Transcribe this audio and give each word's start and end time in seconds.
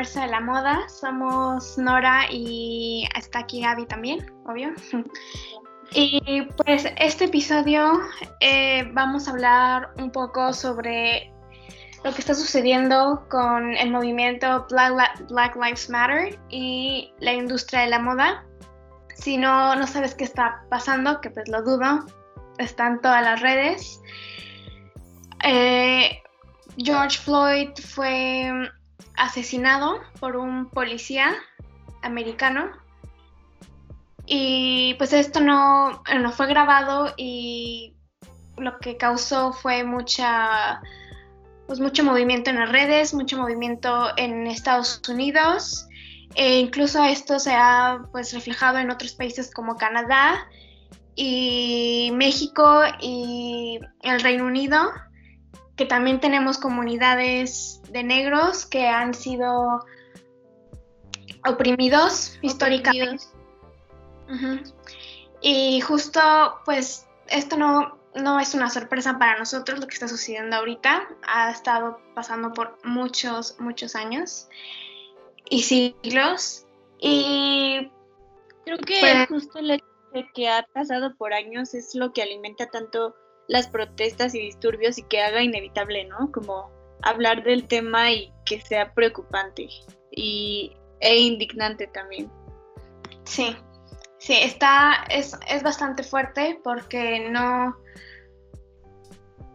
universo 0.00 0.20
de 0.20 0.28
la 0.28 0.40
moda. 0.40 0.88
Somos 0.88 1.76
Nora 1.76 2.22
y 2.30 3.06
está 3.16 3.40
aquí 3.40 3.60
Gaby 3.60 3.86
también, 3.86 4.32
obvio. 4.46 4.72
Y 5.92 6.42
pues 6.56 6.86
este 6.98 7.24
episodio 7.24 8.00
eh, 8.38 8.88
vamos 8.92 9.26
a 9.26 9.32
hablar 9.32 9.90
un 9.98 10.12
poco 10.12 10.52
sobre 10.52 11.32
lo 12.04 12.12
que 12.12 12.20
está 12.20 12.32
sucediendo 12.32 13.26
con 13.28 13.74
el 13.74 13.90
movimiento 13.90 14.68
Black, 14.70 15.26
Black 15.28 15.56
Lives 15.56 15.90
Matter 15.90 16.38
y 16.48 17.12
la 17.18 17.32
industria 17.32 17.80
de 17.80 17.88
la 17.88 17.98
moda. 17.98 18.46
Si 19.16 19.36
no, 19.36 19.74
no 19.74 19.84
sabes 19.88 20.14
qué 20.14 20.22
está 20.22 20.62
pasando, 20.70 21.20
que 21.20 21.30
pues 21.30 21.48
lo 21.48 21.60
dudo, 21.62 22.06
está 22.58 22.86
en 22.86 23.00
todas 23.00 23.24
las 23.24 23.40
redes. 23.40 24.00
Eh, 25.42 26.22
George 26.76 27.18
Floyd 27.18 27.70
fue 27.94 28.70
asesinado 29.20 30.00
por 30.18 30.36
un 30.36 30.70
policía 30.70 31.34
americano. 32.02 32.70
Y 34.26 34.94
pues 34.94 35.12
esto 35.12 35.40
no, 35.40 36.02
no 36.20 36.32
fue 36.32 36.46
grabado 36.46 37.12
y 37.16 37.94
lo 38.56 38.78
que 38.78 38.96
causó 38.96 39.52
fue 39.52 39.84
mucha 39.84 40.80
pues 41.66 41.78
mucho 41.78 42.02
movimiento 42.02 42.50
en 42.50 42.58
las 42.58 42.72
redes, 42.72 43.14
mucho 43.14 43.38
movimiento 43.38 44.08
en 44.16 44.46
Estados 44.46 45.00
Unidos. 45.08 45.86
E 46.34 46.58
incluso 46.58 47.04
esto 47.04 47.38
se 47.38 47.52
ha 47.52 48.02
pues 48.12 48.32
reflejado 48.32 48.78
en 48.78 48.90
otros 48.90 49.12
países 49.12 49.52
como 49.52 49.76
Canadá 49.76 50.48
y 51.14 52.10
México 52.14 52.82
y 53.00 53.80
el 54.02 54.20
Reino 54.20 54.46
Unido 54.46 54.90
que 55.80 55.86
también 55.86 56.20
tenemos 56.20 56.58
comunidades 56.58 57.80
de 57.88 58.02
negros 58.02 58.66
que 58.66 58.86
han 58.86 59.14
sido 59.14 59.82
oprimidos 61.48 62.38
históricamente. 62.42 63.24
Y 65.40 65.80
justo, 65.80 66.20
pues, 66.66 67.08
esto 67.28 67.56
no, 67.56 67.98
no 68.14 68.38
es 68.40 68.52
una 68.52 68.68
sorpresa 68.68 69.18
para 69.18 69.38
nosotros 69.38 69.80
lo 69.80 69.86
que 69.86 69.94
está 69.94 70.06
sucediendo 70.06 70.54
ahorita. 70.56 71.08
Ha 71.26 71.50
estado 71.50 71.98
pasando 72.14 72.52
por 72.52 72.76
muchos, 72.84 73.58
muchos 73.58 73.96
años 73.96 74.48
y 75.48 75.62
siglos. 75.62 76.66
Y 76.98 77.90
creo 78.66 78.76
que 78.76 79.00
pues 79.00 79.28
justo 79.28 79.60
el 79.60 79.70
hecho 79.70 79.86
de 80.12 80.28
que 80.34 80.50
ha 80.50 80.62
pasado 80.74 81.14
por 81.16 81.32
años 81.32 81.72
es 81.72 81.94
lo 81.94 82.12
que 82.12 82.20
alimenta 82.20 82.66
tanto 82.66 83.14
las 83.50 83.66
protestas 83.66 84.32
y 84.34 84.38
disturbios 84.38 84.96
y 84.96 85.02
que 85.02 85.20
haga 85.20 85.42
inevitable, 85.42 86.04
¿no? 86.04 86.30
Como 86.30 86.70
hablar 87.02 87.42
del 87.42 87.66
tema 87.66 88.12
y 88.12 88.32
que 88.44 88.60
sea 88.60 88.94
preocupante 88.94 89.68
y, 90.12 90.76
e 91.00 91.18
indignante 91.18 91.88
también. 91.88 92.30
Sí, 93.24 93.56
sí, 94.18 94.34
está, 94.34 95.04
es, 95.10 95.36
es 95.48 95.64
bastante 95.64 96.04
fuerte 96.04 96.60
porque 96.62 97.28
no, 97.28 97.76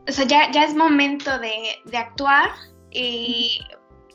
o 0.05 0.11
sea, 0.11 0.25
ya, 0.25 0.51
ya 0.51 0.65
es 0.65 0.75
momento 0.75 1.39
de, 1.39 1.53
de 1.85 1.97
actuar 1.97 2.49
y 2.91 3.61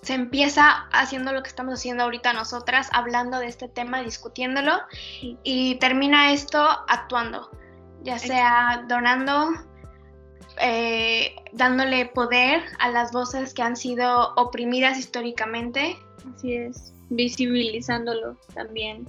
se 0.03 0.13
empieza 0.13 0.89
haciendo 0.93 1.33
lo 1.33 1.43
que 1.43 1.49
estamos 1.49 1.73
haciendo 1.73 2.05
ahorita 2.05 2.35
nosotras, 2.35 2.91
hablando 2.93 3.39
de 3.39 3.47
este 3.47 3.69
tema, 3.69 4.03
discutiéndolo, 4.03 4.79
y 5.43 5.77
termina 5.77 6.33
esto 6.33 6.63
actuando, 6.87 7.51
ya 8.03 8.19
sea 8.19 8.85
donando, 8.89 9.70
eh, 10.61 11.35
dándole 11.53 12.07
poder 12.07 12.63
a 12.79 12.91
las 12.91 13.13
voces 13.13 13.55
que 13.55 13.63
han 13.63 13.77
sido 13.77 14.35
oprimidas 14.35 14.99
históricamente. 14.99 15.97
Así 16.35 16.55
es, 16.55 16.93
visibilizándolo 17.09 18.37
también. 18.55 19.09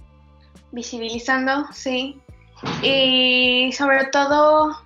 Visibilizando, 0.72 1.68
sí. 1.74 2.20
Y 2.84 3.72
sobre 3.74 4.06
todo, 4.06 4.78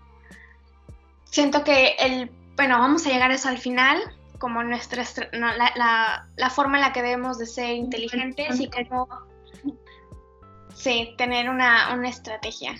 siento 1.25 1.63
que 1.63 1.95
el, 1.99 2.31
bueno, 2.55 2.79
vamos 2.79 3.05
a 3.05 3.09
llegar 3.09 3.31
a 3.31 3.35
eso 3.35 3.49
al 3.49 3.57
final, 3.57 3.99
como 4.39 4.63
nuestra, 4.63 5.03
la, 5.33 6.25
la, 6.35 6.49
forma 6.49 6.77
en 6.77 6.81
la 6.81 6.93
que 6.93 7.01
debemos 7.01 7.37
de 7.37 7.45
ser 7.45 7.75
inteligentes 7.75 8.59
y 8.59 8.69
como, 8.69 9.07
sí, 10.73 11.13
tener 11.17 11.49
una, 11.49 11.93
una 11.93 12.09
estrategia. 12.09 12.75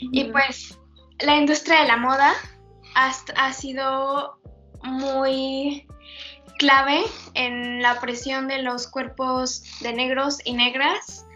Y 0.00 0.24
pues, 0.24 0.78
la 1.20 1.36
industria 1.36 1.82
de 1.82 1.88
la 1.88 1.96
moda 1.96 2.32
ha, 2.94 3.52
sido 3.52 4.38
muy 4.82 5.86
clave 6.58 7.02
en 7.34 7.82
la 7.82 8.00
presión 8.00 8.48
de 8.48 8.62
los 8.62 8.86
cuerpos 8.86 9.62
de 9.80 9.92
negros 9.92 10.38
y 10.44 10.52
negras. 10.52 11.26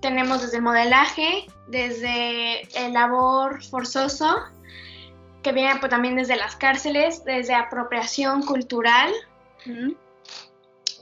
Tenemos 0.00 0.42
desde 0.42 0.58
el 0.58 0.62
modelaje, 0.62 1.46
desde 1.66 2.62
el 2.84 2.92
labor 2.92 3.62
forzoso, 3.64 4.38
que 5.42 5.52
viene 5.52 5.78
pues, 5.80 5.90
también 5.90 6.16
desde 6.16 6.36
las 6.36 6.56
cárceles, 6.56 7.24
desde 7.24 7.54
apropiación 7.54 8.42
cultural. 8.42 9.12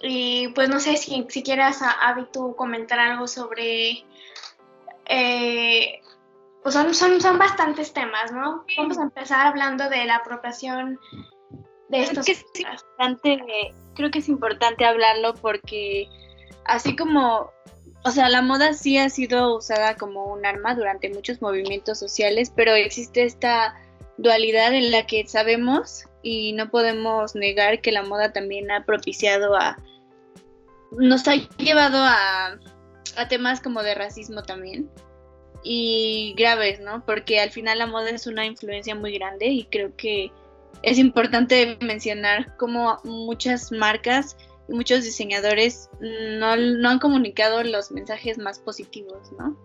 Y 0.03 0.49
pues 0.49 0.69
no 0.69 0.81
sé 0.81 0.97
si, 0.97 1.27
si 1.29 1.43
quieras, 1.43 1.81
Avi, 1.83 2.27
tú 2.33 2.55
comentar 2.57 2.99
algo 2.99 3.27
sobre 3.27 4.05
eh, 5.07 6.01
pues 6.67 6.75
son, 6.75 6.93
son, 6.95 7.21
son 7.21 7.39
bastantes 7.39 7.93
temas, 7.93 8.33
¿no? 8.33 8.65
Vamos 8.77 8.99
a 8.99 9.03
empezar 9.03 9.47
hablando 9.47 9.89
de 9.89 10.05
la 10.05 10.17
apropiación 10.17 10.99
de 11.91 12.03
estos. 12.03 12.25
Creo 12.25 12.25
que, 12.25 12.33
es 12.33 12.45
importante, 12.59 13.75
creo 13.95 14.11
que 14.11 14.19
es 14.19 14.29
importante 14.29 14.85
hablarlo 14.85 15.35
porque 15.35 16.09
así 16.65 16.97
como, 16.97 17.53
o 18.05 18.11
sea, 18.11 18.29
la 18.31 18.43
moda 18.43 18.73
sí 18.73 18.99
ha 18.99 19.09
sido 19.11 19.59
usada 19.59 19.95
como 19.95 20.25
un 20.25 20.45
arma 20.45 20.75
durante 20.75 21.09
muchos 21.15 21.41
movimientos 21.41 22.01
sociales, 22.01 22.53
pero 22.57 22.73
existe 22.73 23.23
esta 23.23 23.81
dualidad 24.19 24.75
en 24.75 24.91
la 24.91 25.07
que 25.07 25.25
sabemos 25.29 26.07
y 26.25 26.53
no 26.55 26.69
podemos 26.69 27.37
negar 27.37 27.81
que 27.81 27.93
la 27.93 28.03
moda 28.03 28.33
también 28.33 28.73
ha 28.73 28.85
propiciado 28.85 29.55
a, 29.55 29.77
nos 30.91 31.29
ha 31.29 31.37
llevado 31.59 31.99
a, 31.99 32.59
a 33.17 33.29
temas 33.29 33.61
como 33.61 33.85
de 33.85 33.95
racismo 33.95 34.43
también 34.43 34.91
y 35.69 36.33
graves, 36.39 36.79
¿no? 36.79 37.05
Porque 37.05 37.41
al 37.41 37.51
final 37.51 37.81
la 37.81 37.89
moda 37.89 38.11
es 38.11 38.29
una 38.29 38.47
influencia 38.47 38.95
muy 38.95 39.19
grande 39.19 39.47
y 39.47 39.65
creo 39.65 39.97
que 39.97 40.31
es 40.83 40.97
importante 40.97 41.77
mencionar 41.81 42.57
cómo 42.57 43.01
muchas 43.03 43.73
marcas 43.73 44.37
y 44.69 44.75
muchos 44.75 45.03
diseñadores 45.03 45.91
no, 46.01 46.53
han 46.53 46.99
comunicado 47.01 47.65
los 47.65 47.91
mensajes 47.91 48.39
más 48.39 48.61
positivos, 48.61 49.33
¿no? 49.39 49.57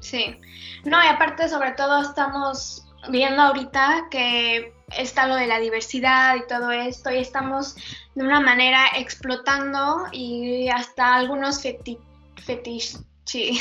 Sí, 0.00 0.36
no, 0.84 1.02
y 1.04 1.06
aparte 1.06 1.48
sobre 1.48 1.70
todo 1.72 2.02
estamos 2.02 2.84
viendo 3.08 3.40
ahorita 3.40 4.08
que 4.10 4.74
está 4.96 5.28
lo 5.28 5.36
de 5.36 5.46
la 5.46 5.60
diversidad 5.60 6.34
y 6.34 6.48
todo 6.48 6.72
esto 6.72 7.12
y 7.12 7.18
estamos 7.18 7.76
de 8.16 8.24
una 8.24 8.40
manera 8.40 8.86
explotando 8.96 10.06
y 10.10 10.68
hasta 10.68 11.14
algunos 11.14 11.62
feti 11.62 11.96
fetiches 12.44 13.04
Sí, 13.28 13.60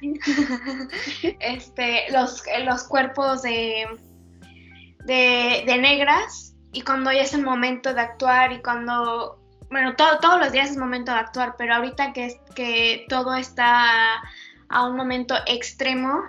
este, 1.40 2.10
los, 2.10 2.42
los 2.64 2.84
cuerpos 2.84 3.42
de, 3.42 3.84
de, 5.04 5.78
negras 5.78 6.54
y 6.72 6.80
cuando 6.80 7.12
ya 7.12 7.20
es 7.20 7.34
el 7.34 7.42
momento 7.42 7.92
de 7.92 8.00
actuar 8.00 8.52
y 8.52 8.62
cuando, 8.62 9.38
bueno, 9.68 9.94
todo, 9.94 10.20
todos 10.20 10.40
los 10.40 10.52
días 10.52 10.70
es 10.70 10.78
momento 10.78 11.12
de 11.12 11.18
actuar, 11.18 11.54
pero 11.58 11.74
ahorita 11.74 12.14
que, 12.14 12.40
que 12.54 13.04
todo 13.10 13.34
está 13.34 14.22
a 14.70 14.86
un 14.86 14.96
momento 14.96 15.34
extremo 15.46 16.22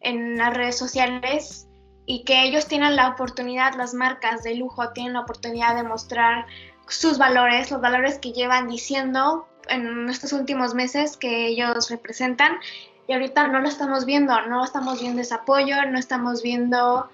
en 0.00 0.36
las 0.36 0.52
redes 0.52 0.76
sociales 0.76 1.66
y 2.04 2.24
que 2.24 2.42
ellos 2.42 2.68
tienen 2.68 2.94
la 2.94 3.08
oportunidad, 3.08 3.72
las 3.72 3.94
marcas 3.94 4.42
de 4.42 4.56
lujo 4.56 4.90
tienen 4.90 5.14
la 5.14 5.20
oportunidad 5.20 5.76
de 5.76 5.82
mostrar 5.82 6.44
sus 6.88 7.16
valores, 7.16 7.70
los 7.70 7.80
valores 7.80 8.18
que 8.18 8.32
llevan 8.32 8.68
diciendo 8.68 9.48
en 9.68 10.08
estos 10.08 10.32
últimos 10.32 10.74
meses 10.74 11.16
que 11.16 11.46
ellos 11.46 11.90
representan 11.90 12.58
y 13.06 13.12
ahorita 13.12 13.48
no 13.48 13.60
lo 13.60 13.68
estamos 13.68 14.04
viendo, 14.06 14.40
no 14.42 14.64
estamos 14.64 15.00
viendo 15.00 15.20
ese 15.20 15.34
apoyo, 15.34 15.76
no 15.90 15.98
estamos 15.98 16.42
viendo 16.42 17.08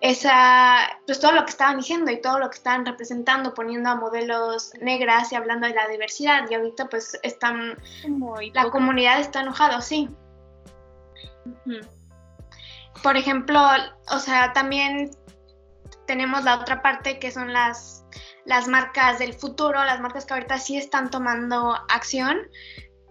esa, 0.00 0.98
pues 1.06 1.20
todo 1.20 1.32
lo 1.32 1.44
que 1.44 1.50
estaban 1.50 1.76
diciendo 1.76 2.10
y 2.10 2.20
todo 2.20 2.38
lo 2.38 2.48
que 2.50 2.56
estaban 2.56 2.86
representando, 2.86 3.54
poniendo 3.54 3.90
a 3.90 3.94
modelos 3.94 4.72
negras 4.80 5.30
y 5.32 5.36
hablando 5.36 5.66
de 5.66 5.74
la 5.74 5.86
diversidad 5.88 6.44
y 6.50 6.54
ahorita 6.54 6.88
pues 6.88 7.18
están, 7.22 7.76
la 8.54 8.70
comunidad 8.70 9.20
está 9.20 9.42
enojada, 9.42 9.80
sí. 9.80 10.08
Por 13.02 13.16
ejemplo, 13.16 13.60
o 14.10 14.18
sea, 14.18 14.52
también 14.52 15.10
tenemos 16.06 16.44
la 16.44 16.58
otra 16.58 16.82
parte 16.82 17.18
que 17.18 17.30
son 17.30 17.52
las 17.52 18.04
las 18.44 18.68
marcas 18.68 19.18
del 19.18 19.34
futuro, 19.34 19.84
las 19.84 20.00
marcas 20.00 20.26
que 20.26 20.34
ahorita 20.34 20.58
sí 20.58 20.76
están 20.76 21.10
tomando 21.10 21.74
acción. 21.88 22.38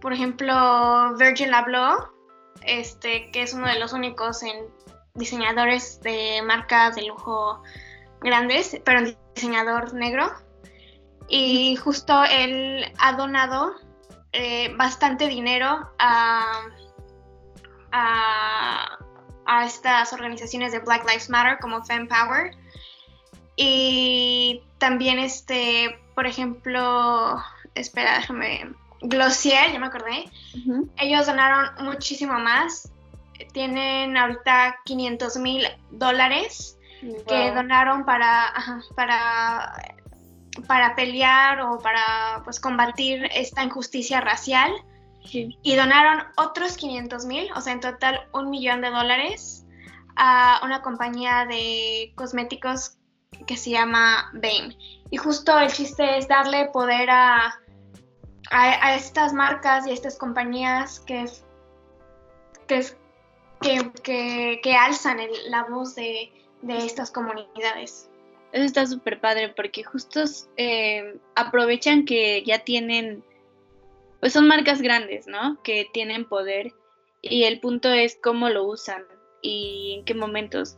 Por 0.00 0.12
ejemplo, 0.12 1.14
Virgil 1.16 1.54
Abloh, 1.54 2.10
este, 2.62 3.30
que 3.30 3.42
es 3.42 3.54
uno 3.54 3.68
de 3.68 3.78
los 3.78 3.92
únicos 3.92 4.42
en 4.42 4.66
diseñadores 5.14 6.00
de 6.00 6.42
marcas 6.42 6.94
de 6.96 7.02
lujo 7.02 7.62
grandes, 8.20 8.80
pero 8.84 9.00
diseñador 9.34 9.94
negro. 9.94 10.30
y 11.28 11.76
justo 11.76 12.24
él 12.24 12.92
ha 12.98 13.12
donado 13.12 13.74
eh, 14.32 14.74
bastante 14.76 15.26
dinero 15.26 15.90
a, 15.98 16.62
a, 17.92 18.98
a, 19.46 19.64
estas 19.64 20.12
organizaciones 20.12 20.72
de 20.72 20.80
Black 20.80 21.04
Lives 21.04 21.30
Matter 21.30 21.58
como 21.60 21.84
FemPower 21.84 22.56
y 23.62 24.62
también 24.78 25.18
este, 25.18 26.00
por 26.14 26.26
ejemplo, 26.26 27.36
espera, 27.74 28.16
déjame, 28.16 28.72
Glossier, 29.02 29.70
ya 29.70 29.78
me 29.78 29.88
acordé, 29.88 30.24
ellos 30.96 31.26
donaron 31.26 31.84
muchísimo 31.84 32.38
más, 32.38 32.90
tienen 33.52 34.16
ahorita 34.16 34.78
500 34.86 35.36
mil 35.36 35.66
dólares 35.90 36.78
que 37.28 37.52
donaron 37.52 38.06
para, 38.06 38.50
para, 38.96 39.74
para 40.66 40.94
pelear 40.94 41.60
o 41.60 41.78
para 41.80 42.40
pues, 42.44 42.60
combatir 42.60 43.28
esta 43.34 43.62
injusticia 43.62 44.22
racial. 44.22 44.72
Y 45.62 45.76
donaron 45.76 46.24
otros 46.38 46.78
500 46.78 47.26
mil, 47.26 47.52
o 47.54 47.60
sea, 47.60 47.74
en 47.74 47.80
total 47.80 48.26
un 48.32 48.48
millón 48.48 48.80
de 48.80 48.88
dólares 48.88 49.66
a 50.16 50.60
una 50.64 50.80
compañía 50.80 51.44
de 51.46 52.12
cosméticos 52.16 52.96
que 53.46 53.56
se 53.56 53.70
llama 53.70 54.30
Bame. 54.34 54.76
Y 55.10 55.16
justo 55.16 55.58
el 55.58 55.72
chiste 55.72 56.18
es 56.18 56.28
darle 56.28 56.66
poder 56.72 57.10
a, 57.10 57.58
a, 58.50 58.94
estas 58.94 59.32
marcas 59.32 59.86
y 59.86 59.90
a 59.90 59.94
estas 59.94 60.18
compañías 60.18 61.00
que, 61.00 61.26
que, 62.66 64.60
que, 64.62 64.74
alzan 64.74 65.18
la 65.48 65.64
voz 65.64 65.94
de, 65.94 66.32
estas 66.68 67.10
comunidades. 67.10 68.08
Eso 68.52 68.64
está 68.64 68.86
súper 68.86 69.20
padre 69.20 69.50
porque 69.50 69.84
justo 69.84 70.24
eh, 70.56 71.18
aprovechan 71.36 72.04
que 72.04 72.42
ya 72.44 72.60
tienen, 72.60 73.24
pues 74.18 74.32
son 74.32 74.48
marcas 74.48 74.82
grandes, 74.82 75.26
¿no? 75.26 75.62
Que 75.62 75.86
tienen 75.92 76.28
poder 76.28 76.72
y 77.22 77.44
el 77.44 77.60
punto 77.60 77.90
es 77.92 78.18
cómo 78.20 78.48
lo 78.48 78.64
usan 78.64 79.04
y 79.42 79.96
en 79.98 80.04
qué 80.04 80.14
momentos. 80.14 80.76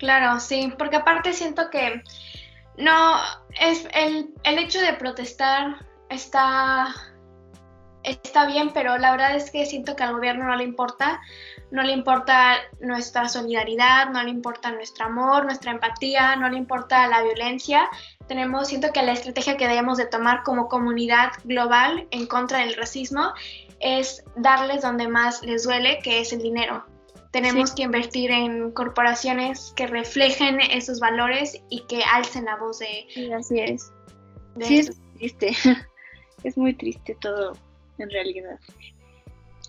Claro, 0.00 0.40
sí, 0.40 0.72
porque 0.78 0.96
aparte 0.96 1.34
siento 1.34 1.68
que 1.68 2.02
no, 2.78 3.16
es 3.60 3.86
el, 3.92 4.32
el 4.44 4.58
hecho 4.58 4.80
de 4.80 4.94
protestar 4.94 5.84
está, 6.08 6.88
está 8.02 8.46
bien, 8.46 8.72
pero 8.72 8.96
la 8.96 9.10
verdad 9.10 9.36
es 9.36 9.50
que 9.50 9.66
siento 9.66 9.96
que 9.96 10.02
al 10.02 10.14
gobierno 10.14 10.46
no 10.46 10.56
le 10.56 10.64
importa, 10.64 11.20
no 11.70 11.82
le 11.82 11.92
importa 11.92 12.56
nuestra 12.80 13.28
solidaridad, 13.28 14.08
no 14.08 14.22
le 14.22 14.30
importa 14.30 14.70
nuestro 14.70 15.04
amor, 15.04 15.44
nuestra 15.44 15.72
empatía, 15.72 16.34
no 16.36 16.48
le 16.48 16.56
importa 16.56 17.06
la 17.06 17.22
violencia. 17.22 17.86
Tenemos, 18.26 18.68
siento 18.68 18.94
que 18.94 19.02
la 19.02 19.12
estrategia 19.12 19.58
que 19.58 19.68
debemos 19.68 19.98
de 19.98 20.06
tomar 20.06 20.44
como 20.44 20.70
comunidad 20.70 21.32
global 21.44 22.08
en 22.10 22.26
contra 22.26 22.60
del 22.60 22.74
racismo 22.74 23.34
es 23.80 24.24
darles 24.34 24.80
donde 24.80 25.08
más 25.08 25.42
les 25.42 25.64
duele, 25.64 25.98
que 26.02 26.20
es 26.20 26.32
el 26.32 26.40
dinero. 26.40 26.86
Tenemos 27.30 27.72
que 27.72 27.82
invertir 27.82 28.30
en 28.30 28.72
corporaciones 28.72 29.72
que 29.76 29.86
reflejen 29.86 30.60
esos 30.60 30.98
valores 30.98 31.62
y 31.68 31.82
que 31.86 32.02
alcen 32.02 32.46
la 32.46 32.56
voz 32.56 32.80
de... 32.80 33.06
Sí, 33.08 33.32
así 33.32 33.60
es. 33.60 33.92
sí, 34.60 34.78
es 34.78 35.00
triste. 35.16 35.52
es 36.44 36.56
muy 36.56 36.74
triste 36.74 37.16
todo, 37.20 37.52
en 37.98 38.10
realidad. 38.10 38.58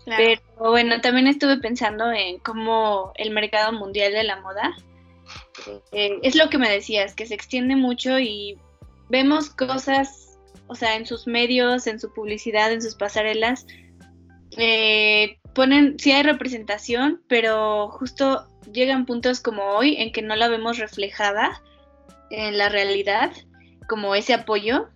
Pero 0.04 0.40
bueno, 0.58 1.00
también 1.00 1.28
estuve 1.28 1.58
pensando 1.58 2.10
en 2.10 2.38
cómo 2.40 3.12
el 3.14 3.30
mercado 3.30 3.72
mundial 3.72 4.12
de 4.12 4.24
la 4.24 4.40
moda 4.40 4.74
eh, 5.92 6.18
es 6.22 6.34
lo 6.34 6.50
que 6.50 6.58
me 6.58 6.68
decías, 6.68 7.14
que 7.14 7.26
se 7.26 7.34
extiende 7.34 7.76
mucho 7.76 8.18
y 8.18 8.58
vemos 9.08 9.50
cosas, 9.50 10.38
o 10.66 10.74
sea, 10.74 10.96
en 10.96 11.06
sus 11.06 11.26
medios, 11.26 11.86
en 11.86 12.00
su 12.00 12.12
publicidad, 12.12 12.72
en 12.72 12.82
sus 12.82 12.94
pasarelas, 12.94 13.66
eh, 14.56 15.38
ponen, 15.54 15.98
sí 15.98 16.12
hay 16.12 16.22
representación, 16.22 17.22
pero 17.28 17.88
justo 17.88 18.46
llegan 18.72 19.06
puntos 19.06 19.40
como 19.40 19.62
hoy 19.62 19.96
en 19.96 20.12
que 20.12 20.22
no 20.22 20.36
la 20.36 20.48
vemos 20.48 20.78
reflejada 20.78 21.62
en 22.30 22.58
la 22.58 22.68
realidad, 22.68 23.32
como 23.88 24.14
ese 24.14 24.34
apoyo. 24.34 24.88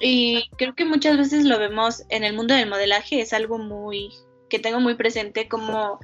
Y 0.00 0.48
creo 0.56 0.74
que 0.74 0.84
muchas 0.84 1.16
veces 1.16 1.44
lo 1.44 1.58
vemos 1.58 2.04
en 2.08 2.24
el 2.24 2.34
mundo 2.34 2.54
del 2.54 2.68
modelaje, 2.68 3.20
es 3.20 3.32
algo 3.32 3.58
muy 3.58 4.10
que 4.48 4.58
tengo 4.58 4.80
muy 4.80 4.94
presente 4.94 5.48
como 5.48 5.98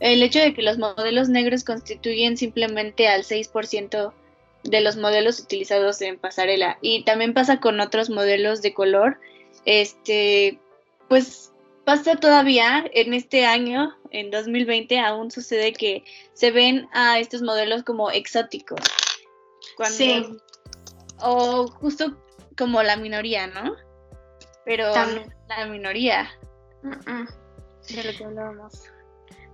el 0.00 0.22
hecho 0.22 0.38
de 0.38 0.54
que 0.54 0.62
los 0.62 0.78
modelos 0.78 1.28
negros 1.28 1.64
constituyen 1.64 2.36
simplemente 2.36 3.08
al 3.08 3.24
6% 3.24 4.12
de 4.64 4.80
los 4.80 4.96
modelos 4.96 5.40
utilizados 5.40 6.00
en 6.02 6.18
pasarela 6.18 6.78
y 6.80 7.02
también 7.04 7.34
pasa 7.34 7.58
con 7.58 7.80
otros 7.80 8.10
modelos 8.10 8.62
de 8.62 8.74
color. 8.74 9.18
Este, 9.64 10.60
pues 11.08 11.52
pasa 11.88 12.16
todavía 12.16 12.84
en 12.92 13.14
este 13.14 13.46
año, 13.46 13.96
en 14.10 14.30
2020, 14.30 15.00
aún 15.00 15.30
sucede 15.30 15.72
que 15.72 16.04
se 16.34 16.50
ven 16.50 16.86
a 16.92 17.18
estos 17.18 17.40
modelos 17.40 17.82
como 17.82 18.10
exóticos. 18.10 18.80
sí. 19.84 20.36
O 21.20 21.66
justo 21.66 22.14
como 22.58 22.82
la 22.82 22.96
minoría, 22.96 23.46
¿no? 23.46 23.74
Pero 24.66 24.92
la 24.92 25.64
minoría. 25.64 26.30
De 26.82 28.04
lo 28.04 28.18
que 28.18 28.24
hablábamos. 28.24 28.84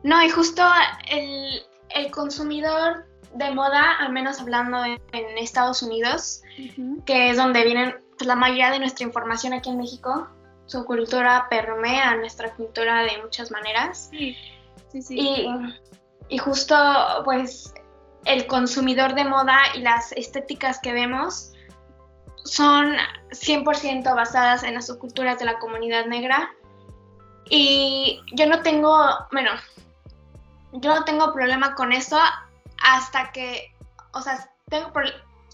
No, 0.02 0.20
y 0.20 0.28
justo 0.28 0.64
el, 1.08 2.10
consumidor 2.10 3.06
de 3.32 3.52
moda, 3.52 3.92
al 4.00 4.12
menos 4.12 4.40
hablando 4.40 4.84
en, 4.84 4.98
Estados 5.38 5.84
Unidos, 5.84 6.42
que 7.06 7.30
es 7.30 7.36
donde 7.36 7.62
vienen 7.62 7.94
pues, 8.18 8.26
la 8.26 8.34
mayoría 8.34 8.72
de 8.72 8.80
nuestra 8.80 9.06
información 9.06 9.52
aquí 9.52 9.70
en 9.70 9.78
México, 9.78 10.28
su 10.66 10.84
cultura 10.84 11.46
permea 11.50 12.16
nuestra 12.16 12.54
cultura 12.54 13.02
de 13.02 13.22
muchas 13.22 13.50
maneras. 13.50 14.08
Sí, 14.10 14.36
sí, 14.90 15.02
sí. 15.02 15.18
Y, 15.18 15.48
y, 16.28 16.38
justo, 16.38 16.76
pues, 17.24 17.74
el 18.24 18.46
consumidor 18.46 19.14
de 19.14 19.24
moda 19.24 19.58
y 19.74 19.80
las 19.80 20.12
estéticas 20.12 20.78
que 20.80 20.92
vemos 20.92 21.52
son 22.44 22.96
100% 23.30 24.14
basadas 24.14 24.62
en 24.62 24.74
las 24.74 24.86
subculturas 24.86 25.38
de 25.38 25.46
la 25.46 25.58
comunidad 25.58 26.06
negra. 26.06 26.50
Y 27.48 28.20
yo 28.32 28.46
no 28.46 28.62
tengo, 28.62 29.06
bueno, 29.32 29.50
yo 30.72 30.94
no 30.94 31.04
tengo 31.04 31.32
problema 31.32 31.74
con 31.74 31.92
eso 31.92 32.18
hasta 32.82 33.32
que, 33.32 33.74
o 34.12 34.20
sea, 34.20 34.50
tengo, 34.68 34.90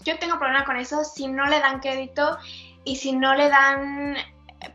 yo 0.03 0.17
tengo 0.19 0.37
problema 0.37 0.65
con 0.65 0.77
eso 0.77 1.03
si 1.03 1.27
no 1.27 1.45
le 1.47 1.59
dan 1.59 1.79
crédito 1.79 2.37
y 2.83 2.95
si 2.95 3.13
no 3.13 3.35
le 3.35 3.49
dan 3.49 4.15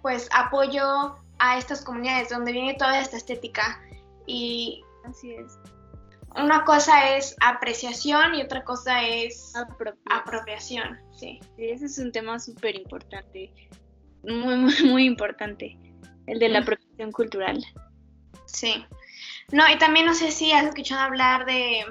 pues 0.03 0.29
apoyo 0.33 1.17
a 1.39 1.59
estas 1.59 1.83
comunidades 1.83 2.31
donde 2.31 2.53
viene 2.53 2.75
toda 2.75 3.01
esta 3.01 3.17
estética 3.17 3.81
y 4.27 4.83
así 5.05 5.33
es. 5.33 5.59
Una 6.35 6.65
cosa 6.65 7.17
es 7.17 7.35
apreciación 7.41 8.35
y 8.35 8.43
otra 8.43 8.63
cosa 8.65 9.03
es 9.03 9.55
apropiación, 10.11 10.99
sí. 11.13 11.41
Ese 11.57 11.87
es 11.87 11.99
un 11.99 12.13
tema 12.13 12.39
súper 12.39 12.77
importante, 12.77 13.53
muy, 14.23 14.57
muy, 14.57 14.75
muy 14.85 15.05
importante, 15.07 15.79
el 16.27 16.39
de 16.39 16.49
la 16.49 16.59
apropiación 16.61 17.13
cultural. 17.13 17.65
Sí. 18.45 18.85
No, 19.53 19.65
y 19.71 19.79
también 19.79 20.07
no 20.07 20.15
sé 20.15 20.31
si 20.31 20.53
has 20.53 20.67
escuchado 20.67 21.01
hablar 21.01 21.47
de 21.47 21.85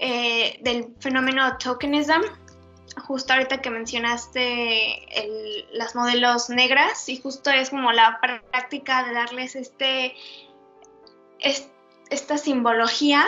eh, 0.00 0.60
del 0.62 0.94
fenómeno 1.00 1.56
tokenism, 1.58 2.22
justo 3.08 3.32
ahorita 3.32 3.62
que 3.62 3.70
mencionaste 3.70 5.06
las 5.72 5.96
modelos 5.96 6.50
negras 6.50 7.08
y 7.08 7.18
justo 7.18 7.48
es 7.50 7.70
como 7.70 7.90
la 7.90 8.20
práctica 8.20 9.02
de 9.04 9.14
darles 9.14 9.56
este, 9.56 10.14
esta 12.10 12.36
simbología 12.36 13.24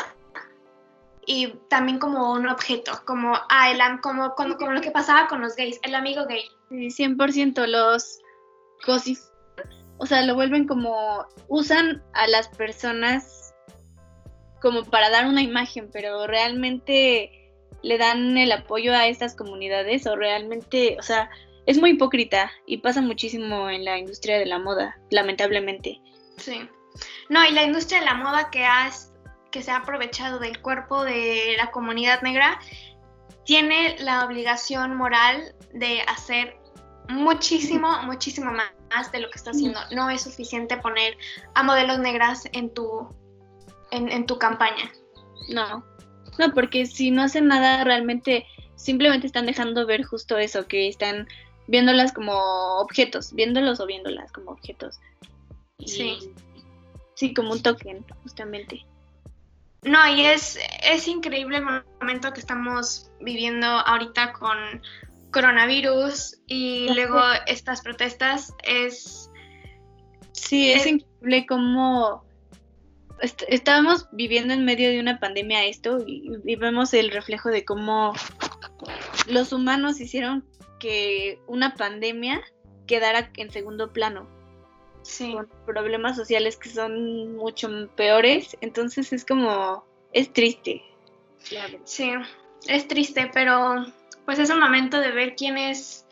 y 1.25 1.55
también 1.69 1.99
como 1.99 2.33
un 2.33 2.47
objeto, 2.47 2.93
como, 3.07 3.33
ah, 3.49 3.71
el, 3.71 3.81
como, 4.03 4.35
como, 4.35 4.59
como, 4.59 4.73
lo 4.73 4.83
que 4.83 4.91
pasaba 4.91 5.29
con 5.29 5.41
los 5.41 5.57
gays, 5.57 5.81
el 5.83 5.95
amigo 5.95 6.27
gay. 6.27 6.45
Sí, 6.69 7.05
100% 7.05 7.67
los 7.67 8.19
cosis, 8.85 9.33
o 9.97 10.05
sea, 10.05 10.21
lo 10.27 10.35
vuelven 10.35 10.67
como, 10.67 11.27
usan 11.49 12.03
a 12.13 12.27
las 12.27 12.49
personas 12.49 13.55
como 14.61 14.85
para 14.85 15.09
dar 15.09 15.27
una 15.27 15.41
imagen, 15.41 15.89
pero 15.91 16.27
realmente 16.27 17.40
le 17.83 17.99
dan 17.99 18.37
el 18.37 18.53
apoyo 18.53 18.95
a 18.95 19.07
estas 19.07 19.35
comunidades 19.35 20.07
o 20.07 20.17
realmente, 20.17 20.97
o 20.99 21.03
sea, 21.03 21.31
es 21.67 21.79
muy 21.79 21.91
hipócrita 21.91 22.51
y 22.67 22.79
pasa 22.79 23.01
muchísimo 23.01 23.71
en 23.71 23.85
la 23.85 23.99
industria 23.99 24.39
de 24.39 24.47
la 24.47 24.59
moda, 24.59 24.99
lamentablemente. 25.11 26.01
Sí. 26.37 26.69
No, 27.29 27.45
y 27.45 27.53
la 27.53 27.63
industria 27.63 28.01
de 28.01 28.07
la 28.07 28.15
moda 28.15 28.51
que, 28.51 28.65
has, 28.65 29.13
que 29.51 29.63
se 29.63 29.71
ha 29.71 29.77
aprovechado 29.77 30.39
del 30.39 30.61
cuerpo 30.61 31.05
de 31.05 31.55
la 31.57 31.71
comunidad 31.71 32.23
negra 32.23 32.59
tiene 33.45 33.97
la 34.01 34.25
obligación 34.25 34.97
moral 34.97 35.55
de 35.73 36.03
hacer 36.03 36.57
muchísimo, 37.09 38.03
muchísimo 38.03 38.53
más 38.53 39.13
de 39.13 39.21
lo 39.21 39.31
que 39.31 39.39
está 39.39 39.51
haciendo. 39.51 39.81
No 39.93 40.11
es 40.11 40.23
suficiente 40.23 40.77
poner 40.77 41.17
a 41.55 41.63
modelos 41.63 41.99
negras 41.99 42.45
en 42.53 42.73
tu, 42.73 43.09
en, 43.91 44.09
en 44.11 44.27
tu 44.27 44.39
campaña. 44.39 44.93
No, 45.49 45.85
no, 46.39 46.53
porque 46.55 46.87
si 46.87 47.11
no 47.11 47.23
hacen 47.23 47.47
nada 47.47 47.85
realmente 47.85 48.47
simplemente 48.77 49.27
están 49.27 49.47
dejando 49.47 49.87
ver 49.87 50.05
justo 50.05 50.39
eso, 50.39 50.67
que 50.67 50.89
están 50.89 51.29
viéndolas 51.67 52.13
como 52.13 52.33
objetos, 52.79 53.33
viéndolos 53.35 53.81
o 53.81 53.87
viéndolas 53.87 54.33
como 54.33 54.53
objetos. 54.53 54.99
sí. 55.85 56.19
Sí, 57.21 57.35
como 57.35 57.53
un 57.53 57.61
token, 57.61 58.03
justamente. 58.23 58.87
No, 59.83 60.07
y 60.09 60.25
es, 60.25 60.59
es 60.83 61.07
increíble 61.07 61.59
el 61.59 61.65
momento 62.01 62.33
que 62.33 62.41
estamos 62.41 63.11
viviendo 63.21 63.67
ahorita 63.67 64.33
con 64.33 64.57
coronavirus 65.31 66.39
y 66.47 66.89
luego 66.95 67.21
estas 67.47 67.83
protestas. 67.83 68.55
Es. 68.63 69.31
Sí, 70.33 70.73
es, 70.73 70.87
increíble 70.87 71.45
cómo 71.47 72.25
estábamos 73.21 74.09
viviendo 74.12 74.55
en 74.55 74.65
medio 74.65 74.91
de 74.91 75.00
una 75.00 75.19
pandemia 75.21 75.65
esto 75.67 75.99
y, 76.07 76.31
y, 76.45 76.57
vemos 76.57 76.95
el 76.95 77.11
reflejo 77.11 77.50
de 77.50 77.65
cómo 77.65 78.15
los 79.27 79.53
humanos 79.53 80.00
hicieron 80.00 80.45
que 80.79 81.41
una 81.47 81.75
pandemia 81.75 82.43
quedara 82.87 83.31
en 83.37 83.50
segundo 83.50 83.93
plano. 83.93 84.29
Sí. 85.03 85.33
Con 85.33 85.49
problemas 85.65 86.17
sociales 86.17 86.57
que 86.57 86.69
son 86.69 87.37
mucho 87.37 87.69
peores. 87.97 88.57
Entonces 88.61 89.12
es 89.12 89.25
como, 89.25 89.85
es 90.12 90.33
triste. 90.33 90.83
Sí, 91.85 92.12
es 92.67 92.89
triste, 92.89 93.31
pero 93.33 93.87
pues 94.27 94.39
es 94.39 94.50
un 94.50 94.61
momento 94.61 95.00
de 95.00 95.12
ver 95.12 95.37
quién 95.37 95.57
es. 95.57 96.07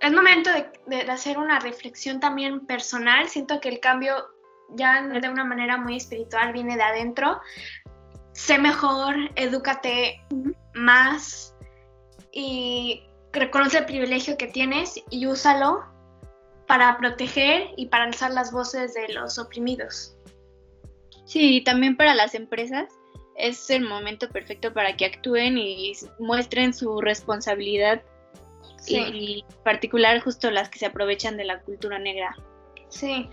Es 0.00 0.12
momento 0.12 0.50
de, 0.50 0.66
de, 0.86 1.10
hacer 1.10 1.38
una 1.38 1.58
reflexión 1.58 2.20
también 2.20 2.66
personal. 2.66 3.28
Siento 3.28 3.60
que 3.60 3.68
el 3.68 3.80
cambio 3.80 4.26
ya 4.70 5.02
de 5.02 5.28
una 5.28 5.44
manera 5.44 5.76
muy 5.76 5.96
espiritual 5.96 6.52
viene 6.52 6.76
de 6.76 6.82
adentro. 6.82 7.40
Sé 8.32 8.58
mejor, 8.58 9.14
edúcate 9.36 10.20
más 10.74 11.54
y 12.32 13.02
reconoce 13.32 13.78
el 13.78 13.86
privilegio 13.86 14.36
que 14.36 14.46
tienes 14.46 15.02
y 15.10 15.26
úsalo 15.26 15.84
para 16.66 16.96
proteger 16.98 17.68
y 17.76 17.86
para 17.86 18.04
alzar 18.04 18.32
las 18.32 18.52
voces 18.52 18.94
de 18.94 19.12
los 19.12 19.38
oprimidos. 19.38 20.16
Sí, 21.24 21.62
también 21.64 21.96
para 21.96 22.14
las 22.14 22.34
empresas 22.34 22.92
es 23.36 23.68
el 23.70 23.82
momento 23.82 24.28
perfecto 24.30 24.72
para 24.72 24.96
que 24.96 25.06
actúen 25.06 25.58
y 25.58 25.92
muestren 26.18 26.72
su 26.72 27.00
responsabilidad 27.00 28.02
sí. 28.78 28.96
y 28.96 29.44
en 29.48 29.62
particular 29.62 30.20
justo 30.20 30.50
las 30.50 30.68
que 30.68 30.78
se 30.78 30.86
aprovechan 30.86 31.36
de 31.36 31.44
la 31.44 31.60
cultura 31.60 31.98
negra. 31.98 32.34
Sí, 32.88 33.28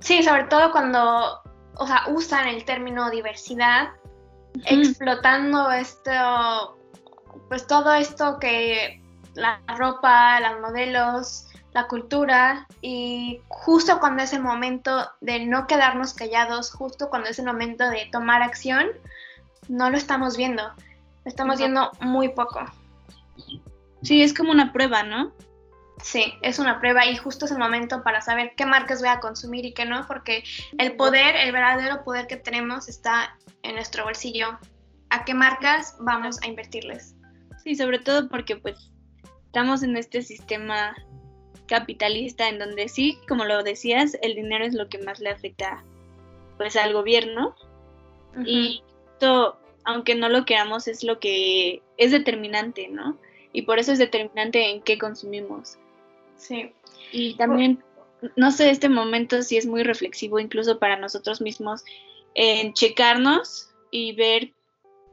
sí, 0.00 0.22
sobre 0.22 0.44
todo 0.44 0.72
cuando, 0.72 1.40
o 1.76 1.86
sea, 1.86 2.04
usan 2.08 2.48
el 2.48 2.64
término 2.64 3.10
diversidad, 3.10 3.88
uh 4.54 4.58
-huh. 4.58 4.62
explotando 4.66 5.70
esto, 5.70 6.76
pues 7.48 7.66
todo 7.66 7.92
esto 7.94 8.38
que 8.38 9.02
la 9.34 9.60
ropa, 9.76 10.40
los 10.40 10.60
modelos, 10.60 11.46
la 11.76 11.88
cultura 11.88 12.66
y 12.80 13.42
justo 13.48 14.00
cuando 14.00 14.22
es 14.22 14.32
el 14.32 14.42
momento 14.42 15.10
de 15.20 15.44
no 15.44 15.66
quedarnos 15.66 16.14
callados, 16.14 16.72
justo 16.72 17.10
cuando 17.10 17.28
es 17.28 17.38
el 17.38 17.44
momento 17.44 17.88
de 17.90 18.08
tomar 18.10 18.42
acción, 18.42 18.86
no 19.68 19.90
lo 19.90 19.98
estamos 19.98 20.38
viendo, 20.38 20.62
lo 20.62 21.28
estamos 21.28 21.58
viendo 21.58 21.92
muy 22.00 22.30
poco. 22.30 22.60
Sí, 24.02 24.22
es 24.22 24.32
como 24.32 24.52
una 24.52 24.72
prueba, 24.72 25.02
¿no? 25.02 25.32
Sí, 26.02 26.34
es 26.42 26.58
una 26.58 26.78
prueba 26.78 27.06
y 27.06 27.16
justo 27.16 27.46
es 27.46 27.50
el 27.50 27.58
momento 27.58 28.02
para 28.02 28.20
saber 28.20 28.52
qué 28.56 28.66
marcas 28.66 29.00
voy 29.00 29.08
a 29.08 29.20
consumir 29.20 29.64
y 29.64 29.72
qué 29.72 29.86
no, 29.86 30.06
porque 30.06 30.44
el 30.78 30.96
poder, 30.96 31.36
el 31.36 31.52
verdadero 31.52 32.04
poder 32.04 32.26
que 32.26 32.36
tenemos 32.36 32.88
está 32.88 33.36
en 33.62 33.74
nuestro 33.74 34.04
bolsillo. 34.04 34.58
¿A 35.10 35.24
qué 35.24 35.34
marcas 35.34 35.96
vamos 36.00 36.40
a 36.42 36.46
invertirles? 36.46 37.14
Sí, 37.64 37.74
sobre 37.74 37.98
todo 37.98 38.28
porque 38.28 38.56
pues 38.56 38.90
estamos 39.46 39.82
en 39.82 39.96
este 39.96 40.22
sistema 40.22 40.94
capitalista 41.66 42.48
en 42.48 42.58
donde 42.58 42.88
sí, 42.88 43.18
como 43.28 43.44
lo 43.44 43.62
decías, 43.62 44.16
el 44.22 44.34
dinero 44.34 44.64
es 44.64 44.74
lo 44.74 44.88
que 44.88 44.98
más 44.98 45.18
le 45.18 45.30
afecta 45.30 45.82
pues 46.56 46.76
al 46.76 46.92
gobierno 46.92 47.56
uh 48.34 48.38
-huh. 48.38 48.46
y 48.46 48.82
esto, 49.12 49.58
aunque 49.84 50.14
no 50.14 50.28
lo 50.28 50.44
queramos, 50.44 50.88
es 50.88 51.02
lo 51.02 51.18
que 51.18 51.82
es 51.96 52.10
determinante, 52.10 52.88
¿no? 52.88 53.18
Y 53.52 53.62
por 53.62 53.78
eso 53.78 53.92
es 53.92 53.98
determinante 53.98 54.70
en 54.70 54.82
qué 54.82 54.98
consumimos. 54.98 55.78
Sí. 56.36 56.72
Y 57.12 57.36
también, 57.36 57.82
no 58.36 58.50
sé, 58.50 58.70
este 58.70 58.88
momento 58.88 59.42
sí 59.42 59.56
es 59.56 59.66
muy 59.66 59.82
reflexivo 59.82 60.38
incluso 60.38 60.78
para 60.78 60.96
nosotros 60.96 61.40
mismos 61.40 61.84
en 62.34 62.72
checarnos 62.74 63.70
y 63.90 64.12
ver, 64.14 64.52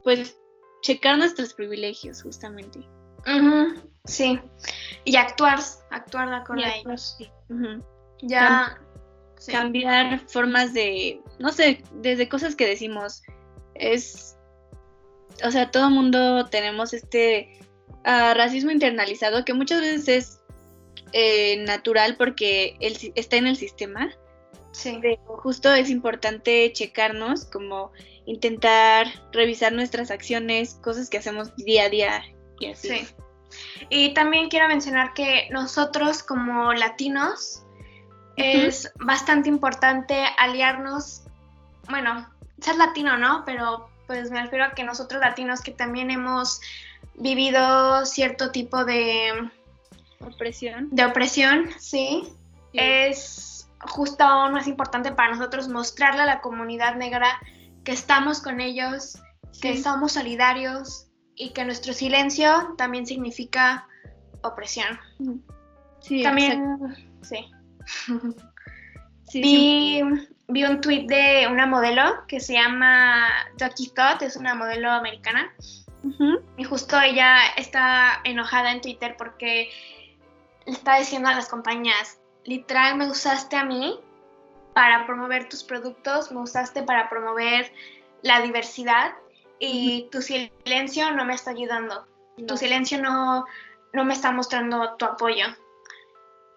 pues, 0.02 0.36
checar 0.82 1.16
nuestros 1.18 1.54
privilegios 1.54 2.22
justamente. 2.22 2.80
Uh 3.26 3.40
-huh. 3.40 3.82
Sí, 4.04 4.38
y 5.04 5.16
actuar, 5.16 5.58
actuar 5.90 6.28
de 6.28 6.36
acuerdo 6.36 6.64
a 6.64 6.76
ellos. 6.76 7.16
Sí. 7.16 7.30
Uh 7.48 7.54
-huh. 7.54 7.84
Ya. 8.22 8.76
Cam 8.76 9.38
sí. 9.38 9.52
Cambiar 9.52 10.20
formas 10.28 10.74
de, 10.74 11.22
no 11.38 11.50
sé, 11.50 11.82
desde 11.94 12.28
cosas 12.28 12.54
que 12.54 12.66
decimos. 12.66 13.22
Es, 13.74 14.36
o 15.44 15.50
sea, 15.50 15.70
todo 15.70 15.88
el 15.88 15.94
mundo 15.94 16.44
tenemos 16.46 16.92
este 16.92 17.58
uh, 18.04 18.34
racismo 18.34 18.70
internalizado 18.70 19.44
que 19.44 19.54
muchas 19.54 19.80
veces 19.80 20.08
es 20.08 20.43
eh, 21.12 21.56
natural 21.64 22.16
porque 22.16 22.76
el, 22.80 22.96
está 23.14 23.36
en 23.36 23.46
el 23.46 23.56
sistema. 23.56 24.10
Sí. 24.72 24.98
Pero 25.00 25.18
justo 25.26 25.72
es 25.72 25.88
importante 25.90 26.72
checarnos, 26.72 27.44
como 27.44 27.92
intentar 28.26 29.06
revisar 29.32 29.72
nuestras 29.72 30.10
acciones, 30.10 30.74
cosas 30.82 31.08
que 31.08 31.18
hacemos 31.18 31.54
día 31.56 31.84
a 31.84 31.88
día 31.88 32.24
y 32.58 32.66
así. 32.66 32.88
Sí. 32.88 33.06
Y 33.88 34.14
también 34.14 34.48
quiero 34.48 34.66
mencionar 34.66 35.14
que 35.14 35.48
nosotros 35.50 36.22
como 36.22 36.72
latinos 36.72 37.62
uh 38.36 38.40
-huh. 38.40 38.66
es 38.66 38.92
bastante 38.96 39.48
importante 39.48 40.24
aliarnos, 40.38 41.22
bueno, 41.88 42.28
ser 42.60 42.76
latino, 42.76 43.16
¿no? 43.16 43.44
Pero 43.44 43.88
pues 44.06 44.30
me 44.30 44.42
refiero 44.42 44.64
a 44.64 44.72
que 44.72 44.84
nosotros 44.84 45.20
latinos 45.20 45.60
que 45.60 45.70
también 45.70 46.10
hemos 46.10 46.60
vivido 47.14 48.04
cierto 48.06 48.50
tipo 48.50 48.84
de 48.84 49.50
opresión. 50.26 50.88
De 50.90 51.04
opresión, 51.04 51.70
sí. 51.78 52.24
sí. 52.24 52.32
Es 52.72 53.70
justo 53.80 54.24
aún 54.24 54.52
más 54.52 54.66
importante 54.66 55.12
para 55.12 55.34
nosotros 55.34 55.68
mostrarle 55.68 56.22
a 56.22 56.26
la 56.26 56.40
comunidad 56.40 56.96
negra 56.96 57.38
que 57.84 57.92
estamos 57.92 58.40
con 58.40 58.60
ellos, 58.60 59.18
sí. 59.52 59.60
que 59.60 59.76
somos 59.76 60.12
solidarios, 60.12 61.08
y 61.36 61.50
que 61.50 61.64
nuestro 61.64 61.92
silencio 61.92 62.74
también 62.76 63.06
significa 63.06 63.86
opresión. 64.42 64.98
Sí, 66.00 66.22
también, 66.22 66.78
sí. 67.22 67.50
sí 69.24 69.40
vi, 69.40 70.02
vi, 70.48 70.64
un 70.64 70.80
tweet 70.80 71.06
de 71.06 71.48
una 71.50 71.66
modelo 71.66 72.26
que 72.28 72.40
se 72.40 72.54
llama 72.54 73.28
Ducky 73.58 73.90
Thought, 73.90 74.22
es 74.22 74.36
una 74.36 74.54
modelo 74.54 74.90
americana. 74.90 75.52
Uh 76.02 76.10
-huh. 76.10 76.42
Y 76.58 76.64
justo 76.64 77.00
ella 77.00 77.38
está 77.56 78.20
enojada 78.24 78.72
en 78.72 78.82
Twitter 78.82 79.16
porque 79.16 79.70
le 80.66 80.72
está 80.72 80.98
diciendo 80.98 81.28
a 81.28 81.34
las 81.34 81.48
compañías, 81.48 82.18
literal 82.44 82.96
me 82.96 83.08
usaste 83.08 83.56
a 83.56 83.64
mí 83.64 83.98
para 84.74 85.06
promover 85.06 85.48
tus 85.48 85.62
productos, 85.62 86.32
me 86.32 86.40
usaste 86.40 86.82
para 86.82 87.08
promover 87.08 87.72
la 88.22 88.40
diversidad 88.40 89.12
y 89.58 90.08
tu 90.10 90.20
silencio 90.20 91.10
no 91.12 91.24
me 91.24 91.34
está 91.34 91.50
ayudando. 91.50 92.06
No. 92.36 92.46
Tu 92.46 92.56
silencio 92.56 93.00
no, 93.00 93.44
no 93.92 94.04
me 94.04 94.14
está 94.14 94.32
mostrando 94.32 94.94
tu 94.96 95.04
apoyo. 95.04 95.46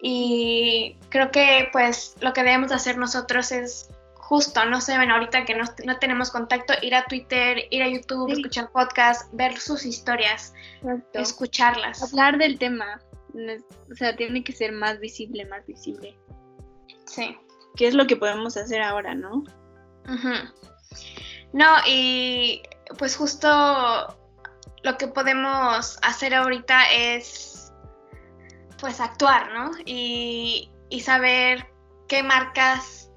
Y 0.00 0.96
creo 1.08 1.30
que 1.30 1.68
pues 1.72 2.16
lo 2.20 2.32
que 2.32 2.42
debemos 2.42 2.72
hacer 2.72 2.98
nosotros 2.98 3.52
es 3.52 3.90
justo, 4.28 4.64
no 4.66 4.80
sé, 4.80 4.94
bueno, 4.96 5.14
ahorita 5.14 5.46
que 5.46 5.54
no, 5.54 5.64
no, 5.86 5.98
tenemos 5.98 6.30
contacto, 6.30 6.74
ir 6.82 6.94
a 6.94 7.04
Twitter, 7.06 7.66
ir 7.70 7.82
a 7.82 7.88
YouTube, 7.88 8.28
sí. 8.28 8.40
escuchar 8.40 8.70
podcasts, 8.70 9.26
ver 9.32 9.58
sus 9.58 9.86
historias, 9.86 10.52
Exacto. 10.82 11.18
escucharlas. 11.18 12.02
Hablar 12.02 12.36
del 12.36 12.58
tema, 12.58 13.00
o 13.90 13.94
sea, 13.94 14.16
tiene 14.16 14.42
que 14.42 14.52
ser 14.52 14.72
más 14.72 14.98
visible, 15.00 15.44
más 15.46 15.66
visible. 15.66 16.16
Sí. 17.06 17.36
¿Qué 17.76 17.86
es 17.86 17.94
lo 17.94 18.06
que 18.06 18.16
podemos 18.16 18.56
hacer 18.56 18.82
ahora, 18.82 19.14
no? 19.14 19.44
Uh 20.06 20.16
-huh. 20.16 20.52
No, 21.52 21.76
y 21.86 22.62
pues 22.98 23.16
justo 23.16 23.48
lo 24.82 24.96
que 24.96 25.08
podemos 25.08 25.98
hacer 26.02 26.34
ahorita 26.34 26.84
es 26.92 27.72
pues 28.80 29.00
actuar, 29.00 29.52
¿no? 29.52 29.70
Y, 29.84 30.70
y 30.88 31.00
saber 31.00 31.66
qué 32.06 32.22
marcas 32.22 33.10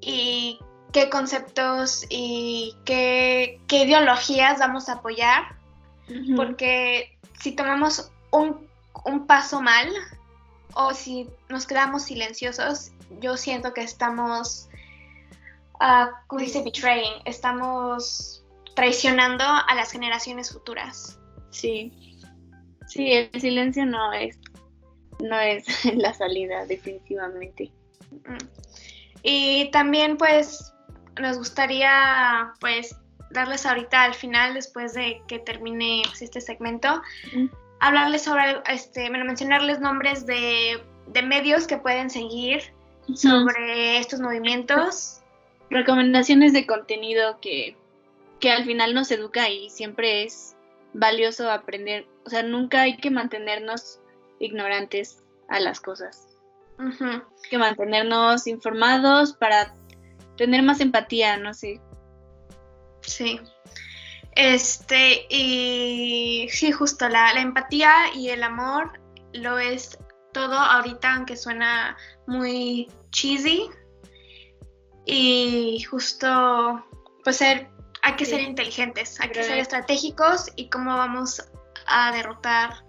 y 0.00 0.58
qué 0.92 1.08
conceptos 1.08 2.04
y 2.10 2.76
qué, 2.84 3.60
qué 3.66 3.84
ideologías 3.84 4.58
vamos 4.58 4.88
a 4.88 4.94
apoyar, 4.94 5.56
uh 6.08 6.12
-huh. 6.12 6.36
porque 6.36 7.18
si 7.40 7.52
tomamos 7.52 8.10
un, 8.30 8.68
un 9.04 9.26
paso 9.26 9.60
mal 9.60 9.88
o 10.74 10.94
si 10.94 11.28
nos 11.48 11.66
quedamos 11.66 12.04
silenciosos, 12.04 12.92
yo 13.20 13.36
siento 13.36 13.74
que 13.74 13.82
estamos, 13.82 14.68
uh, 15.74 16.10
¿cómo 16.26 16.40
dice? 16.40 16.62
Betraying, 16.62 17.22
estamos 17.24 18.44
traicionando 18.74 19.44
a 19.44 19.74
las 19.74 19.92
generaciones 19.92 20.52
futuras. 20.52 21.18
Sí, 21.50 21.92
sí, 22.86 23.12
el 23.12 23.40
silencio 23.40 23.84
no 23.84 24.12
es 24.12 24.38
no 25.22 25.38
es 25.38 25.84
la 25.96 26.12
salida 26.12 26.66
definitivamente. 26.66 27.70
Mm. 28.10 28.36
Y 29.22 29.70
también 29.70 30.16
pues 30.16 30.72
nos 31.20 31.38
gustaría 31.38 32.52
pues 32.60 32.96
darles 33.30 33.64
ahorita 33.64 34.02
al 34.02 34.14
final, 34.14 34.54
después 34.54 34.94
de 34.94 35.22
que 35.26 35.38
termine 35.38 36.02
pues, 36.06 36.22
este 36.22 36.40
segmento, 36.40 37.00
hablarles 37.82 38.22
sobre, 38.22 38.62
este, 38.68 39.08
bueno, 39.10 39.24
mencionarles 39.24 39.80
nombres 39.80 40.24
de, 40.24 40.80
medios 41.24 41.66
que 41.66 41.76
pueden 41.76 42.08
seguir 42.08 42.62
sobre 43.14 43.98
estos 43.98 44.20
movimientos. 44.20 45.20
Recomendaciones 45.68 46.52
de 46.52 46.66
contenido 46.66 47.40
que, 47.40 47.76
que 48.38 48.50
al 48.50 48.64
final 48.64 48.94
nos 48.94 49.10
educa 49.10 49.48
y 49.50 49.68
siempre 49.68 50.22
es 50.22 50.56
valioso 50.94 51.50
aprender. 51.50 52.06
O 52.24 52.30
sea, 52.30 52.44
nunca 52.44 52.82
hay 52.82 52.96
que 52.98 53.10
mantenernos 53.10 54.00
ignorantes 54.38 55.22
a 55.48 55.58
las 55.58 55.80
cosas. 55.80 56.28
Hay 56.78 57.20
que 57.50 57.58
mantenernos 57.58 58.46
informados 58.46 59.34
para 59.34 59.74
tener 60.36 60.62
más 60.62 60.80
empatía, 60.80 61.36
no 61.36 61.52
sé. 61.52 61.80
Sí. 63.00 63.40
Este, 64.34 65.26
y 65.28 66.48
sí, 66.50 66.72
justo 66.72 67.08
la, 67.08 67.32
la 67.34 67.40
empatía 67.40 67.92
y 68.14 68.30
el 68.30 68.42
amor 68.42 68.98
lo 69.32 69.58
es 69.58 69.98
todo 70.32 70.54
ahorita, 70.54 71.14
aunque 71.14 71.36
suena 71.36 71.96
muy 72.26 72.90
cheesy. 73.10 73.68
Y 75.04 75.82
justo, 75.82 76.84
pues 77.24 77.36
ser, 77.36 77.68
hay 78.02 78.14
que 78.14 78.24
ser 78.24 78.40
inteligentes, 78.40 79.20
hay 79.20 79.30
que 79.30 79.42
ser 79.42 79.58
estratégicos 79.58 80.50
y 80.56 80.70
cómo 80.70 80.96
vamos 80.96 81.42
a 81.86 82.12
derrotar 82.12 82.84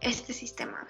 este 0.00 0.32
sistema 0.32 0.86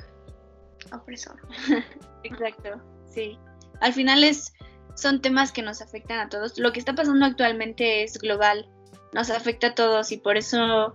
opresor. 0.92 1.40
Exacto, 2.22 2.80
sí. 3.12 3.38
Al 3.80 3.92
final 3.92 4.22
es, 4.24 4.52
son 4.94 5.20
temas 5.20 5.52
que 5.52 5.62
nos 5.62 5.82
afectan 5.82 6.20
a 6.20 6.28
todos. 6.28 6.58
Lo 6.58 6.72
que 6.72 6.78
está 6.78 6.94
pasando 6.94 7.26
actualmente 7.26 8.04
es 8.04 8.18
global, 8.18 8.68
nos 9.12 9.30
afecta 9.30 9.68
a 9.68 9.74
todos 9.74 10.12
y 10.12 10.16
por 10.16 10.36
eso 10.36 10.94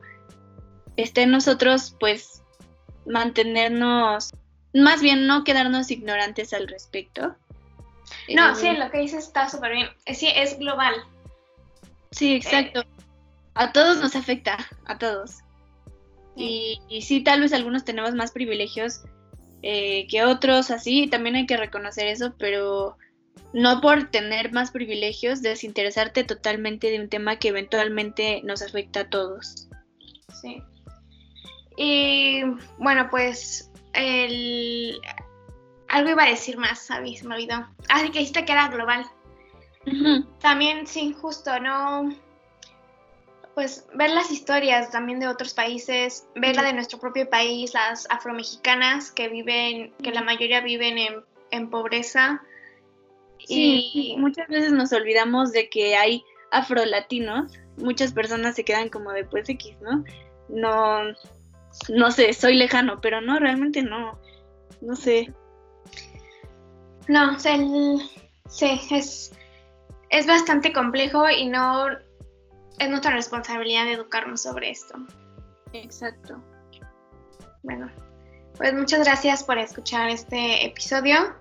está 0.97 1.21
en 1.21 1.31
nosotros 1.31 1.95
pues 1.99 2.41
mantenernos, 3.05 4.33
más 4.73 5.01
bien 5.01 5.27
no 5.27 5.43
quedarnos 5.43 5.91
ignorantes 5.91 6.53
al 6.53 6.67
respecto. 6.67 7.35
No, 8.33 8.51
eh, 8.51 8.55
sí, 8.55 8.71
lo 8.71 8.89
que 8.91 8.99
dices 8.99 9.25
está 9.25 9.49
súper 9.49 9.73
bien. 9.73 9.89
Sí, 10.13 10.29
es 10.35 10.57
global. 10.57 10.95
Sí, 12.11 12.35
exacto. 12.35 12.83
A 13.53 13.71
todos 13.71 13.97
nos 13.97 14.15
afecta, 14.15 14.57
a 14.85 14.97
todos. 14.97 15.37
Y, 16.35 16.81
y, 16.89 17.01
sí, 17.03 17.21
tal 17.21 17.41
vez 17.41 17.53
algunos 17.53 17.85
tenemos 17.85 18.13
más 18.13 18.31
privilegios 18.31 19.03
eh, 19.61 20.05
que 20.09 20.23
otros, 20.25 20.69
así, 20.69 21.07
también 21.07 21.35
hay 21.35 21.45
que 21.45 21.55
reconocer 21.55 22.07
eso, 22.07 22.33
pero 22.37 22.97
no 23.55 23.79
por 23.79 24.11
tener 24.11 24.51
más 24.51 24.71
privilegios 24.71 25.41
desinteresarte 25.41 26.25
totalmente 26.25 26.91
de 26.91 26.99
un 26.99 27.07
tema 27.07 27.37
que 27.37 27.47
eventualmente 27.47 28.41
nos 28.43 28.61
afecta 28.61 28.99
a 28.99 29.09
todos. 29.09 29.69
Sí. 30.41 30.61
Y 31.77 32.43
bueno, 32.77 33.07
pues 33.09 33.71
el... 33.93 34.99
algo 35.87 36.09
iba 36.09 36.23
a 36.23 36.29
decir 36.29 36.57
más, 36.57 36.79
¿sabes? 36.79 37.19
Se 37.19 37.27
me 37.27 37.35
olvidó. 37.35 37.65
Ah, 37.87 38.01
que 38.03 38.19
dijiste 38.19 38.43
que 38.43 38.51
era 38.51 38.67
global. 38.67 39.05
También, 40.41 40.85
sí, 40.85 41.15
justo, 41.17 41.57
¿no? 41.61 42.13
Pues 43.53 43.87
ver 43.93 44.09
las 44.09 44.31
historias 44.31 44.91
también 44.91 45.21
de 45.21 45.29
otros 45.29 45.53
países, 45.53 46.27
ver 46.35 46.57
la 46.57 46.63
de 46.63 46.73
nuestro 46.73 46.99
propio 46.99 47.29
país, 47.29 47.73
las 47.73 48.05
afromexicanas 48.09 49.11
que 49.11 49.29
viven, 49.29 49.93
que 50.03 50.11
la 50.11 50.23
mayoría 50.23 50.59
viven 50.59 50.97
en, 50.97 51.23
en 51.51 51.69
pobreza, 51.69 52.41
y 53.47 54.15
muchas 54.17 54.47
veces 54.47 54.71
nos 54.71 54.91
olvidamos 54.93 55.51
de 55.51 55.69
que 55.69 55.95
hay 55.95 56.23
afrolatinos. 56.51 57.51
Muchas 57.77 58.13
personas 58.13 58.55
se 58.55 58.63
quedan 58.63 58.89
como 58.89 59.11
de 59.11 59.25
pues 59.25 59.49
X, 59.49 59.77
¿no? 59.81 60.03
No, 60.49 61.13
no 61.89 62.11
sé, 62.11 62.33
soy 62.33 62.55
lejano, 62.55 63.01
pero 63.01 63.21
no, 63.21 63.39
realmente 63.39 63.81
no. 63.83 64.19
No 64.81 64.95
sé. 64.95 65.33
No, 67.07 67.37
el, 67.45 68.01
sí, 68.49 68.81
es, 68.91 69.31
es 70.09 70.27
bastante 70.27 70.73
complejo 70.73 71.29
y 71.29 71.47
no 71.47 71.87
es 72.79 72.89
nuestra 72.89 73.11
responsabilidad 73.11 73.87
educarnos 73.87 74.41
sobre 74.41 74.71
esto. 74.71 74.95
Exacto. 75.73 76.41
Bueno, 77.63 77.91
pues 78.57 78.73
muchas 78.73 79.03
gracias 79.03 79.43
por 79.43 79.57
escuchar 79.57 80.09
este 80.09 80.65
episodio. 80.65 81.35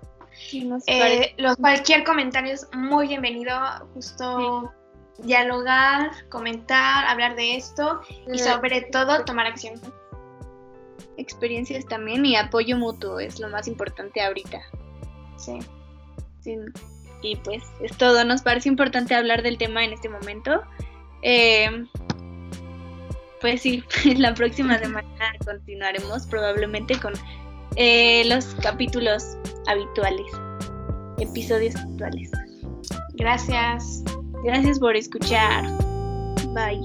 Eh, 0.87 1.35
los, 1.39 1.57
cualquier 1.57 2.05
comentario 2.05 2.55
es 2.55 2.69
muy 2.75 3.09
bienvenido, 3.09 3.55
justo 3.95 4.73
dialogar, 5.19 6.11
comentar, 6.29 7.07
hablar 7.07 7.37
de 7.37 7.57
esto 7.57 8.01
y 8.33 8.39
sobre 8.39 8.83
todo 8.83 9.25
tomar 9.25 9.47
acción. 9.47 9.81
Experiencias 11.17 11.87
también 11.87 12.27
y 12.27 12.37
apoyo 12.37 12.77
mutuo 12.77 13.21
es 13.21 13.39
lo 13.39 13.49
más 13.49 13.69
importante 13.69 14.23
ahorita. 14.23 14.61
Sí. 15.37 15.59
Y 17.23 17.37
pues 17.37 17.63
es 17.81 17.97
todo, 17.97 18.25
nos 18.25 18.43
parece 18.43 18.69
importante 18.69 19.15
hablar 19.15 19.43
del 19.43 19.57
tema 19.57 19.85
en 19.85 19.93
este 19.93 20.09
momento. 20.09 20.63
Eh, 21.23 21.87
pues 23.41 23.63
sí, 23.63 23.85
la 24.17 24.35
próxima 24.35 24.79
semana 24.79 25.35
continuaremos 25.45 26.27
probablemente 26.27 26.99
con 26.99 27.13
eh, 27.77 28.25
los 28.27 28.47
capítulos 28.63 29.37
habituales, 29.67 30.27
episodios 31.19 31.77
habituales. 31.77 32.31
Gracias. 33.15 34.03
Gracias 34.45 34.79
por 34.79 34.97
escuchar. 34.97 35.65
Bye. 36.53 36.83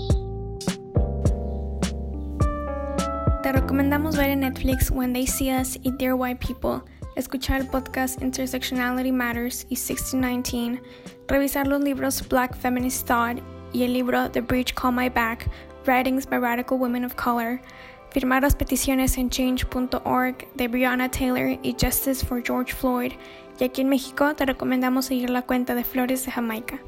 Te 3.43 3.51
recomendamos 3.51 4.15
ver 4.15 4.29
en 4.29 4.41
Netflix 4.41 4.91
When 4.91 5.13
They 5.13 5.27
See 5.27 5.51
Us 5.53 5.77
y 5.83 5.91
Dear 5.91 6.13
White 6.13 6.45
People, 6.45 6.81
escuchar 7.15 7.61
el 7.61 7.67
podcast 7.67 8.21
Intersectionality 8.21 9.11
Matters 9.11 9.65
y 9.69 9.75
1619, 9.75 10.81
revisar 11.27 11.67
los 11.67 11.81
libros 11.81 12.27
Black 12.29 12.55
Feminist 12.55 13.07
Thought 13.07 13.41
y 13.73 13.83
el 13.83 13.93
libro 13.93 14.29
The 14.29 14.41
Breach 14.41 14.73
Call 14.73 14.93
My 14.93 15.09
Back, 15.09 15.49
Writings 15.85 16.27
by 16.27 16.37
Radical 16.37 16.77
Women 16.77 17.05
of 17.05 17.15
Color, 17.15 17.59
firmar 18.11 18.43
las 18.43 18.55
peticiones 18.55 19.17
en 19.17 19.29
change.org 19.29 20.47
de 20.55 20.67
Breonna 20.67 21.09
Taylor 21.09 21.59
y 21.61 21.75
Justice 21.79 22.25
for 22.25 22.41
George 22.43 22.73
Floyd, 22.73 23.13
y 23.59 23.63
aquí 23.63 23.81
en 23.81 23.89
México 23.89 24.33
te 24.35 24.45
recomendamos 24.45 25.05
seguir 25.05 25.29
la 25.29 25.41
cuenta 25.41 25.75
de 25.75 25.83
Flores 25.83 26.25
de 26.25 26.31
Jamaica. 26.31 26.79